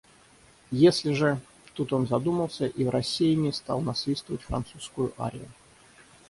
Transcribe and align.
Если 0.83 1.13
же…» 1.13 1.39
Тут 1.75 1.93
он 1.93 2.07
задумался 2.07 2.65
и 2.65 2.83
в 2.83 2.89
рассеянии 2.89 3.51
стал 3.51 3.81
насвистывать 3.81 4.41
французскую 4.41 5.13
арию. 5.21 5.47